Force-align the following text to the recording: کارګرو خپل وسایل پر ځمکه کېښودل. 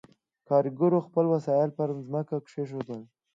کارګرو 0.47 0.99
خپل 1.07 1.25
وسایل 1.33 1.69
پر 1.77 1.89
ځمکه 2.07 2.37
کېښودل. 2.47 3.01